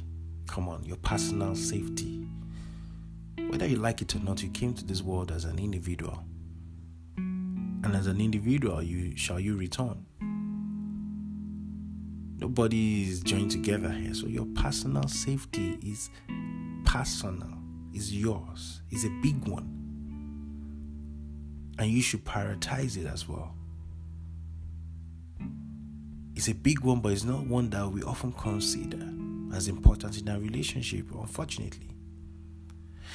Come 0.46 0.68
on, 0.68 0.84
your 0.84 0.98
personal 0.98 1.54
safety. 1.54 2.28
Whether 3.48 3.66
you 3.66 3.76
like 3.76 4.02
it 4.02 4.14
or 4.14 4.18
not, 4.18 4.42
you 4.42 4.50
came 4.50 4.74
to 4.74 4.84
this 4.84 5.00
world 5.00 5.32
as 5.32 5.46
an 5.46 5.58
individual 5.58 6.22
and 7.84 7.94
as 7.94 8.06
an 8.06 8.18
individual 8.18 8.82
you 8.82 9.14
shall 9.16 9.38
you 9.38 9.56
return? 9.56 10.06
Nobody 12.38 13.08
is 13.08 13.20
joined 13.20 13.50
together 13.50 13.90
here. 13.90 14.14
So 14.14 14.26
your 14.26 14.46
personal 14.54 15.06
safety 15.06 15.78
is 15.82 16.10
personal 16.84 17.52
is 17.94 18.14
yours 18.14 18.80
is 18.90 19.04
a 19.04 19.10
big 19.22 19.46
one. 19.46 19.70
And 21.78 21.90
you 21.90 22.00
should 22.02 22.24
prioritize 22.24 22.96
it 22.96 23.06
as 23.06 23.28
well. 23.28 23.54
It's 26.34 26.48
a 26.48 26.54
big 26.54 26.80
one 26.80 27.00
but 27.00 27.12
it's 27.12 27.24
not 27.24 27.46
one 27.46 27.68
that 27.70 27.88
we 27.88 28.02
often 28.02 28.32
consider 28.32 29.10
as 29.54 29.68
important 29.68 30.18
in 30.18 30.28
our 30.28 30.38
relationship 30.38 31.06
unfortunately. 31.12 31.90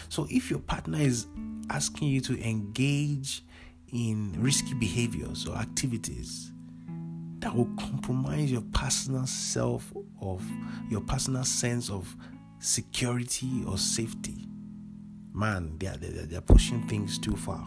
So 0.10 0.28
if 0.30 0.52
your 0.52 0.60
partner 0.60 1.00
is 1.00 1.26
asking 1.70 2.10
you 2.10 2.22
to 2.22 2.48
engage 2.48 3.44
in 3.92 4.34
risky 4.38 4.74
behaviors 4.74 5.48
or 5.48 5.56
activities 5.56 6.52
that 7.40 7.56
will 7.56 7.70
compromise 7.80 8.52
your 8.52 8.64
personal 8.74 9.26
self 9.26 9.92
of 10.22 10.44
your 10.90 11.02
personal 11.02 11.44
sense 11.44 11.90
of 11.90 12.16
security 12.60 13.64
or 13.68 13.78
safety. 13.78 14.48
Man 15.34 15.78
they 15.80 15.88
are, 15.88 15.98
they 15.98 16.36
are 16.36 16.42
pushing 16.42 16.86
things 16.88 17.18
too 17.18 17.36
far. 17.36 17.66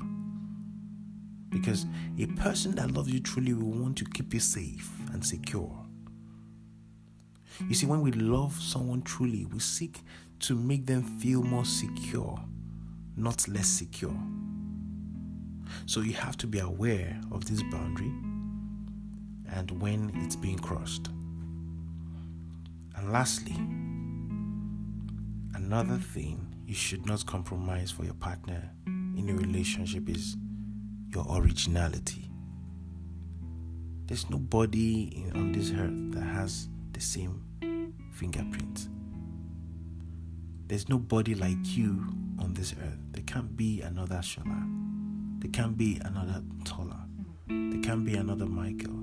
Because 1.49 1.87
a 2.19 2.27
person 2.27 2.75
that 2.77 2.91
loves 2.93 3.11
you 3.11 3.21
truly 3.21 3.53
will 3.55 3.73
want 3.73 3.99
to 3.99 4.05
keep 4.05 4.33
you 4.33 4.41
safe 4.41 4.91
and 5.13 5.25
secure. 5.25 5.79
You 7.69 7.75
see 7.75 7.87
when 7.87 8.01
we 8.01 8.13
love 8.13 8.55
someone 8.55 9.03
truly 9.03 9.47
we 9.47 9.59
seek 9.59 10.01
to 10.41 10.55
make 10.55 10.87
them 10.87 11.03
feel 11.19 11.43
more 11.43 11.65
secure 11.65 12.39
not 13.17 13.47
less 13.47 13.67
secure 13.69 14.17
so 15.87 16.01
you 16.01 16.13
have 16.13 16.37
to 16.39 16.47
be 16.47 16.59
aware 16.59 17.21
of 17.31 17.45
this 17.47 17.63
boundary 17.65 18.13
and 19.55 19.71
when 19.81 20.11
it's 20.17 20.37
being 20.37 20.59
crossed. 20.59 21.09
And 22.97 23.13
lastly, 23.13 23.57
another 25.55 25.97
thing 25.99 26.55
you 26.67 26.75
should 26.75 27.05
not 27.07 27.27
compromise 27.27 27.91
for 27.91 28.05
your 28.05 28.15
partner 28.15 28.71
in 28.87 29.29
a 29.29 29.35
relationship 29.35 30.09
is 30.09 30.37
your 31.09 31.27
originality. 31.31 32.31
There's 34.07 34.29
nobody 34.31 35.27
on 35.35 35.53
this 35.53 35.71
earth 35.73 36.13
that 36.13 36.25
has 36.25 36.69
the 36.93 37.01
same 37.01 37.43
fingerprint. 38.15 38.89
There's 40.67 40.89
nobody 40.89 41.35
like 41.35 41.77
you 41.77 42.07
on 42.39 42.55
this 42.55 42.75
earth. 42.83 42.99
There 43.13 43.23
can't 43.25 43.57
be 43.57 43.83
another 43.83 44.17
Shola. 44.17 45.02
There 45.43 45.51
can't 45.51 45.77
be 45.77 46.01
another 46.05 46.41
Tola. 46.65 47.05
There 47.49 47.81
can't 47.83 48.05
be 48.05 48.15
another 48.15 48.47
Michael. 48.47 48.95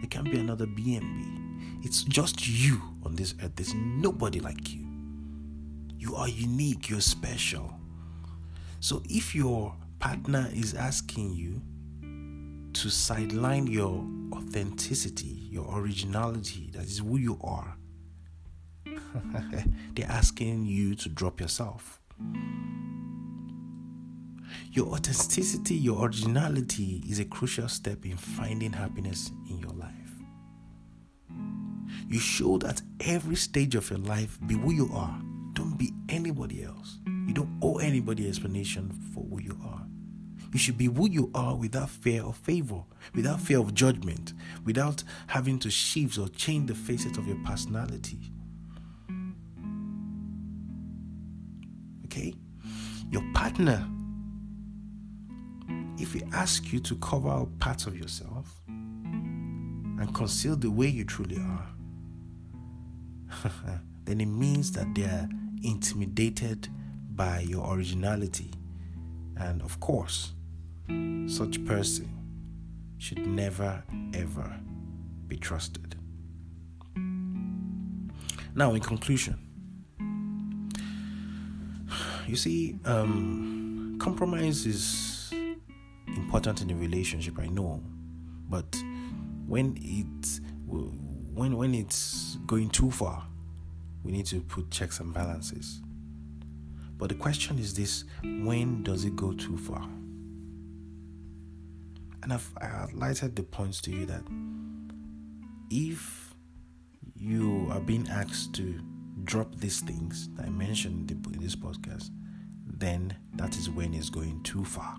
There 0.00 0.08
can't 0.08 0.30
be 0.30 0.38
another 0.38 0.66
BNB. 0.66 1.84
It's 1.84 2.04
just 2.04 2.46
you 2.46 2.80
on 3.04 3.16
this 3.16 3.34
earth. 3.42 3.56
There's 3.56 3.74
nobody 3.74 4.38
like 4.38 4.72
you. 4.72 4.86
You 5.98 6.14
are 6.14 6.28
unique. 6.28 6.88
You're 6.88 7.00
special. 7.00 7.74
So 8.78 9.02
if 9.08 9.34
your 9.34 9.74
partner 9.98 10.48
is 10.54 10.74
asking 10.74 11.32
you 11.32 11.60
to 12.74 12.88
sideline 12.88 13.66
your 13.66 14.06
authenticity, 14.32 15.48
your 15.50 15.66
originality, 15.76 16.70
that 16.72 16.84
is 16.84 16.98
who 16.98 17.16
you 17.16 17.36
are, 17.42 17.76
they're 19.94 20.06
asking 20.06 20.66
you 20.66 20.94
to 20.94 21.08
drop 21.08 21.40
yourself. 21.40 22.00
Your 24.72 24.86
authenticity, 24.88 25.74
your 25.74 26.06
originality 26.06 27.02
is 27.08 27.18
a 27.18 27.24
crucial 27.24 27.68
step 27.68 28.06
in 28.06 28.16
finding 28.16 28.72
happiness 28.72 29.32
in 29.48 29.58
your 29.58 29.72
life. 29.72 29.90
You 32.06 32.20
should 32.20 32.62
at 32.64 32.80
every 33.00 33.34
stage 33.34 33.74
of 33.74 33.90
your 33.90 33.98
life 33.98 34.38
be 34.46 34.54
who 34.54 34.72
you 34.72 34.88
are. 34.92 35.20
Don't 35.54 35.76
be 35.76 35.92
anybody 36.08 36.62
else. 36.62 36.98
You 37.06 37.34
don't 37.34 37.58
owe 37.62 37.78
anybody 37.78 38.28
explanation 38.28 38.90
for 39.12 39.24
who 39.24 39.40
you 39.40 39.58
are. 39.64 39.84
You 40.52 40.58
should 40.58 40.78
be 40.78 40.86
who 40.86 41.08
you 41.08 41.30
are 41.34 41.56
without 41.56 41.90
fear 41.90 42.22
of 42.22 42.36
favor, 42.36 42.82
without 43.14 43.40
fear 43.40 43.58
of 43.58 43.74
judgment, 43.74 44.34
without 44.64 45.02
having 45.26 45.58
to 45.60 45.70
shift 45.70 46.18
or 46.18 46.28
change 46.28 46.68
the 46.68 46.74
facet 46.74 47.18
of 47.18 47.26
your 47.26 47.38
personality. 47.44 48.32
Okay? 52.06 52.34
Your 53.10 53.22
partner, 53.34 53.84
if 56.10 56.20
he 56.20 56.26
asks 56.32 56.72
you 56.72 56.80
to 56.80 56.96
cover 56.96 57.28
up 57.28 57.48
parts 57.60 57.86
of 57.86 57.96
yourself 57.96 58.60
and 58.66 60.12
conceal 60.12 60.56
the 60.56 60.68
way 60.68 60.88
you 60.88 61.04
truly 61.04 61.36
are, 61.36 61.68
then 64.06 64.20
it 64.20 64.26
means 64.26 64.72
that 64.72 64.92
they 64.92 65.04
are 65.04 65.28
intimidated 65.62 66.66
by 67.14 67.38
your 67.40 67.72
originality. 67.72 68.50
And 69.36 69.62
of 69.62 69.78
course, 69.78 70.32
such 71.28 71.64
person 71.64 72.10
should 72.98 73.24
never 73.24 73.84
ever 74.12 74.58
be 75.28 75.36
trusted. 75.36 75.94
Now, 78.56 78.74
in 78.74 78.80
conclusion, 78.80 79.38
you 82.26 82.34
see, 82.34 82.80
um, 82.84 83.96
compromise 84.00 84.66
is 84.66 85.19
important 86.30 86.62
in 86.62 86.70
a 86.70 86.78
relationship. 86.78 87.40
I 87.40 87.48
know, 87.48 87.82
but 88.48 88.80
when 89.48 89.76
it 89.82 90.40
when 90.64 91.56
when 91.56 91.74
it's 91.74 92.36
going 92.46 92.70
too 92.70 92.92
far, 92.92 93.26
we 94.04 94.12
need 94.12 94.26
to 94.26 94.40
put 94.42 94.70
checks 94.70 95.00
and 95.00 95.12
balances. 95.12 95.80
But 96.96 97.08
the 97.08 97.16
question 97.16 97.58
is 97.58 97.74
this 97.74 98.04
when 98.22 98.84
does 98.84 99.04
it 99.04 99.16
go 99.16 99.32
too 99.32 99.56
far? 99.56 99.82
And 102.22 102.32
I've 102.32 102.48
highlighted 102.54 103.34
the 103.34 103.42
points 103.42 103.80
to 103.82 103.90
you 103.90 104.06
that 104.06 104.22
if 105.68 106.32
you 107.16 107.66
are 107.72 107.80
being 107.80 108.08
asked 108.08 108.54
to 108.54 108.80
drop 109.24 109.52
these 109.56 109.80
things 109.80 110.28
that 110.36 110.46
I 110.46 110.50
mentioned 110.50 111.10
in 111.10 111.40
this 111.40 111.56
podcast, 111.56 112.10
then 112.64 113.16
that 113.34 113.56
is 113.56 113.68
when 113.68 113.94
it's 113.94 114.10
going 114.10 114.44
too 114.44 114.64
far. 114.64 114.96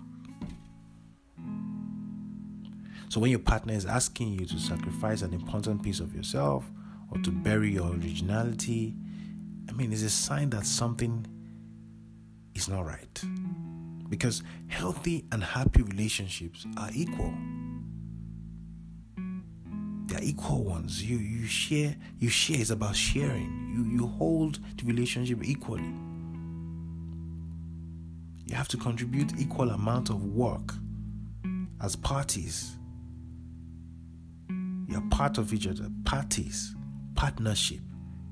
So 3.12 3.20
when 3.20 3.30
your 3.30 3.40
partner 3.40 3.74
is 3.74 3.84
asking 3.84 4.32
you 4.40 4.46
to 4.46 4.58
sacrifice 4.58 5.20
an 5.20 5.34
important 5.34 5.82
piece 5.82 6.00
of 6.00 6.14
yourself 6.14 6.64
or 7.10 7.18
to 7.18 7.30
bury 7.30 7.70
your 7.70 7.90
originality, 7.90 8.94
I 9.68 9.72
mean, 9.72 9.92
it's 9.92 10.00
a 10.00 10.08
sign 10.08 10.48
that 10.48 10.64
something 10.64 11.26
is 12.54 12.70
not 12.70 12.86
right. 12.86 13.22
Because 14.08 14.42
healthy 14.68 15.26
and 15.30 15.44
happy 15.44 15.82
relationships 15.82 16.64
are 16.78 16.88
equal. 16.94 17.34
They 20.06 20.16
are 20.16 20.22
equal 20.22 20.64
ones. 20.64 21.04
You 21.04 21.18
you 21.18 21.44
share 21.44 21.94
you 22.18 22.30
share 22.30 22.60
is 22.60 22.70
about 22.70 22.96
sharing. 22.96 23.74
You 23.74 23.84
you 23.94 24.06
hold 24.06 24.58
the 24.78 24.86
relationship 24.86 25.40
equally. 25.44 25.92
You 28.46 28.54
have 28.54 28.68
to 28.68 28.78
contribute 28.78 29.38
equal 29.38 29.68
amount 29.68 30.08
of 30.08 30.24
work 30.24 30.72
as 31.78 31.94
parties. 31.94 32.78
You're 34.92 35.08
part 35.10 35.38
of 35.38 35.52
each 35.52 35.66
other. 35.66 35.88
Parties, 36.04 36.74
partnership. 37.14 37.80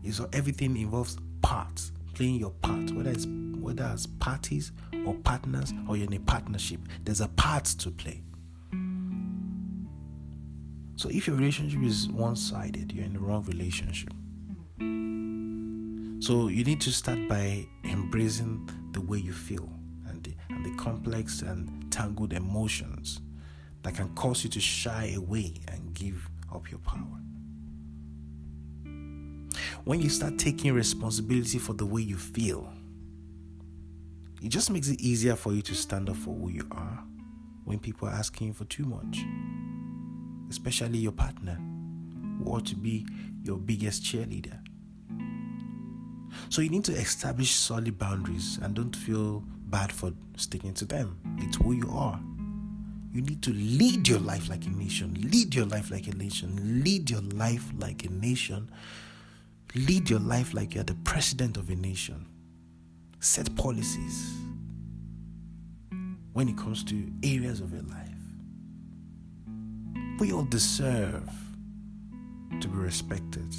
Is 0.02 0.20
everything 0.32 0.76
involves 0.76 1.16
parts 1.42 1.92
playing 2.14 2.36
your 2.36 2.50
part, 2.50 2.90
whether 2.92 3.10
it's 3.10 3.26
whether 3.60 3.84
as 3.84 4.06
parties 4.06 4.72
or 5.06 5.14
partners 5.14 5.72
or 5.88 5.96
you're 5.96 6.06
in 6.06 6.12
a 6.14 6.20
partnership, 6.20 6.80
there's 7.04 7.20
a 7.20 7.28
part 7.28 7.64
to 7.64 7.90
play. 7.90 8.22
So 10.96 11.08
if 11.08 11.26
your 11.26 11.36
relationship 11.36 11.82
is 11.82 12.08
one-sided, 12.08 12.92
you're 12.92 13.04
in 13.04 13.14
the 13.14 13.20
wrong 13.20 13.44
relationship. 13.44 14.12
So 16.22 16.48
you 16.48 16.64
need 16.64 16.80
to 16.82 16.92
start 16.92 17.26
by 17.26 17.66
embracing 17.84 18.68
the 18.92 19.00
way 19.00 19.18
you 19.18 19.32
feel 19.32 19.68
and 20.06 20.22
the, 20.22 20.34
and 20.50 20.64
the 20.64 20.74
complex 20.82 21.40
and 21.42 21.90
tangled 21.90 22.34
emotions 22.34 23.20
that 23.82 23.94
can 23.94 24.14
cause 24.14 24.44
you 24.44 24.50
to 24.50 24.60
shy 24.60 25.14
away 25.16 25.54
and 25.68 25.94
give 25.94 26.29
up 26.52 26.70
your 26.70 26.80
power 26.80 27.20
when 29.84 30.00
you 30.00 30.08
start 30.08 30.38
taking 30.38 30.74
responsibility 30.74 31.58
for 31.58 31.72
the 31.72 31.86
way 31.86 32.02
you 32.02 32.16
feel, 32.16 32.72
it 34.42 34.48
just 34.48 34.70
makes 34.70 34.88
it 34.88 35.00
easier 35.00 35.36
for 35.36 35.52
you 35.52 35.62
to 35.62 35.74
stand 35.74 36.08
up 36.08 36.16
for 36.16 36.34
who 36.34 36.50
you 36.50 36.66
are 36.70 37.02
when 37.64 37.78
people 37.78 38.08
are 38.08 38.12
asking 38.12 38.48
you 38.48 38.52
for 38.52 38.64
too 38.64 38.84
much, 38.84 39.24
especially 40.50 40.98
your 40.98 41.12
partner, 41.12 41.58
who 42.38 42.50
ought 42.50 42.66
to 42.66 42.76
be 42.76 43.06
your 43.42 43.58
biggest 43.58 44.02
cheerleader. 44.02 44.58
So 46.48 46.62
you 46.62 46.68
need 46.68 46.84
to 46.84 46.92
establish 46.92 47.50
solid 47.50 47.98
boundaries 47.98 48.58
and 48.62 48.74
don't 48.74 48.94
feel 48.94 49.44
bad 49.66 49.92
for 49.92 50.12
sticking 50.36 50.74
to 50.74 50.84
them. 50.84 51.18
It's 51.38 51.56
who 51.56 51.72
you 51.72 51.90
are. 51.90 52.20
You 53.12 53.22
need 53.22 53.42
to 53.42 53.52
lead 53.52 54.06
your 54.06 54.20
life 54.20 54.48
like 54.48 54.66
a 54.66 54.70
nation. 54.70 55.14
Lead 55.30 55.54
your 55.54 55.66
life 55.66 55.90
like 55.90 56.06
a 56.06 56.14
nation. 56.14 56.82
Lead 56.84 57.10
your 57.10 57.22
life 57.22 57.72
like 57.78 58.04
a 58.04 58.10
nation 58.10 58.70
Lead 59.74 60.10
your 60.10 60.18
life 60.18 60.52
like 60.52 60.74
you're 60.74 60.82
the 60.82 60.96
president 61.04 61.56
of 61.56 61.70
a 61.70 61.76
nation. 61.76 62.26
Set 63.20 63.54
policies 63.54 64.34
when 66.32 66.48
it 66.48 66.56
comes 66.56 66.82
to 66.84 67.08
areas 67.22 67.60
of 67.60 67.72
your 67.72 67.82
life. 67.82 68.08
We 70.18 70.32
all 70.32 70.44
deserve 70.44 71.30
to 72.60 72.68
be 72.68 72.76
respected. 72.76 73.54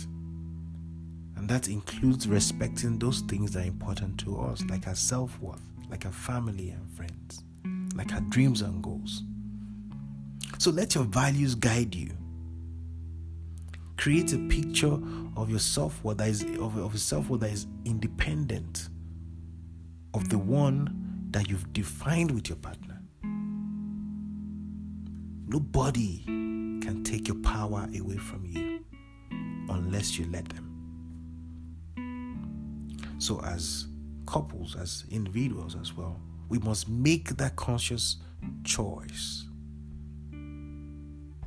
And 1.37 1.47
that 1.47 1.69
includes 1.69 2.27
respecting 2.27 2.99
those 2.99 3.21
things 3.21 3.53
that 3.53 3.63
are 3.63 3.67
important 3.67 4.19
to 4.21 4.39
us, 4.41 4.61
like 4.69 4.87
our 4.87 4.95
self 4.95 5.39
worth, 5.39 5.61
like 5.89 6.05
our 6.05 6.11
family 6.11 6.71
and 6.71 6.91
friends, 6.91 7.43
like 7.95 8.13
our 8.13 8.21
dreams 8.21 8.61
and 8.61 8.83
goals. 8.83 9.23
So 10.61 10.69
let 10.69 10.93
your 10.93 11.05
values 11.05 11.55
guide 11.55 11.95
you 11.95 12.11
create 13.97 14.31
a 14.31 14.37
picture 14.47 14.95
of 15.35 15.49
your 15.49 15.57
self-worth 15.57 16.19
that 16.19 16.27
is 16.27 16.43
of, 16.59 16.77
of 16.77 16.99
self-worth 16.99 17.41
that 17.41 17.49
is 17.49 17.65
independent 17.83 18.89
of 20.13 20.29
the 20.29 20.37
one 20.37 21.29
that 21.31 21.49
you've 21.49 21.73
defined 21.73 22.29
with 22.29 22.47
your 22.47 22.57
partner. 22.57 23.01
Nobody 25.47 26.21
can 26.25 27.01
take 27.03 27.27
your 27.27 27.37
power 27.37 27.89
away 27.99 28.17
from 28.17 28.45
you 28.45 28.85
unless 29.67 30.19
you 30.19 30.29
let 30.29 30.47
them. 30.49 30.67
So, 33.17 33.41
as 33.41 33.87
couples, 34.27 34.75
as 34.75 35.05
individuals 35.09 35.75
as 35.75 35.97
well, 35.97 36.21
we 36.49 36.59
must 36.59 36.87
make 36.87 37.29
that 37.37 37.55
conscious 37.55 38.17
choice 38.63 39.47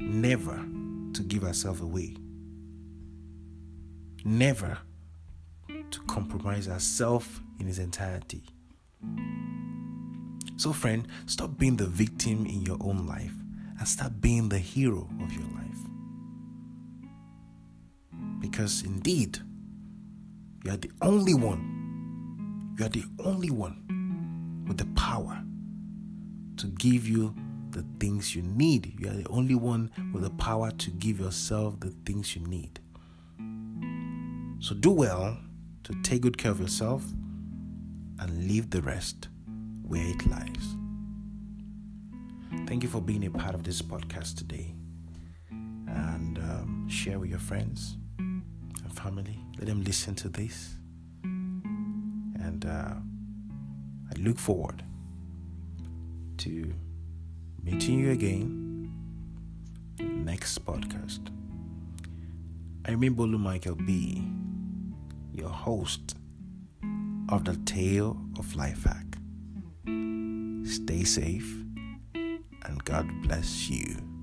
never 0.04 0.56
to 1.12 1.22
give 1.22 1.44
ourselves 1.44 1.80
away 1.80 2.16
never 4.24 4.78
to 5.90 6.00
compromise 6.06 6.68
ourselves 6.68 7.28
in 7.60 7.68
its 7.68 7.78
entirety. 7.78 8.42
So, 10.56 10.72
friend, 10.72 11.06
stop 11.26 11.58
being 11.58 11.76
the 11.76 11.86
victim 11.86 12.46
in 12.46 12.62
your 12.62 12.78
own 12.80 13.06
life 13.06 13.34
and 13.78 13.86
start 13.86 14.20
being 14.20 14.48
the 14.48 14.58
hero 14.58 15.08
of 15.22 15.32
your 15.32 15.44
life. 15.44 15.78
Because 18.40 18.82
indeed, 18.82 19.38
you 20.64 20.72
are 20.72 20.76
the 20.76 20.90
only 21.02 21.34
one 21.34 22.74
You 22.78 22.86
are 22.86 22.88
the 22.88 23.04
only 23.24 23.50
one 23.50 24.64
with 24.66 24.78
the 24.78 24.86
power 25.00 25.40
to 26.56 26.66
give 26.66 27.06
you 27.08 27.34
the 27.74 27.84
things 28.00 28.34
you 28.34 28.42
need. 28.42 28.98
You 28.98 29.10
are 29.10 29.14
the 29.14 29.28
only 29.28 29.54
one 29.54 29.90
with 30.12 30.22
the 30.22 30.30
power 30.30 30.70
to 30.70 30.90
give 30.90 31.20
yourself 31.20 31.78
the 31.80 31.90
things 32.06 32.34
you 32.34 32.42
need. 32.46 32.80
So 34.60 34.74
do 34.74 34.90
well 34.90 35.36
to 35.82 35.94
take 36.02 36.22
good 36.22 36.38
care 36.38 36.50
of 36.50 36.60
yourself 36.60 37.04
and 38.18 38.48
leave 38.48 38.70
the 38.70 38.80
rest 38.80 39.28
where 39.86 40.06
it 40.06 40.26
lies. 40.26 40.76
Thank 42.66 42.82
you 42.82 42.88
for 42.88 43.02
being 43.02 43.26
a 43.26 43.30
part 43.30 43.54
of 43.54 43.64
this 43.64 43.82
podcast 43.82 44.38
today. 44.38 44.74
And 45.50 46.38
um, 46.38 46.88
share 46.88 47.18
with 47.18 47.28
your 47.28 47.38
friends 47.38 47.98
and 48.18 48.92
family. 48.94 49.38
Let 49.58 49.66
them 49.66 49.82
listen 49.82 50.14
to 50.16 50.28
this. 50.28 50.76
And 51.22 52.64
uh, 52.64 52.94
I 54.10 54.20
look 54.20 54.38
forward 54.38 54.82
to 56.38 56.72
meeting 57.64 57.98
you 57.98 58.10
again 58.10 58.92
next 59.98 60.64
podcast. 60.66 61.20
I 62.86 62.90
remain 62.90 63.14
Bolu 63.14 63.38
Michael 63.38 63.74
B, 63.74 64.22
your 65.32 65.48
host 65.48 66.16
of 67.30 67.44
the 67.44 67.56
Tale 67.64 68.16
of 68.38 68.54
Life 68.54 68.84
Hack. 68.84 69.16
Stay 70.66 71.04
safe 71.04 71.50
and 72.14 72.84
God 72.84 73.08
bless 73.22 73.70
you. 73.70 74.13